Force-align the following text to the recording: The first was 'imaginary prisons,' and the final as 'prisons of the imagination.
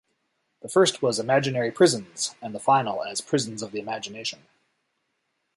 The 0.63 0.67
first 0.67 1.03
was 1.03 1.19
'imaginary 1.19 1.69
prisons,' 1.71 2.33
and 2.41 2.55
the 2.55 2.59
final 2.59 3.03
as 3.03 3.21
'prisons 3.21 3.61
of 3.61 3.71
the 3.71 3.79
imagination. 3.79 4.47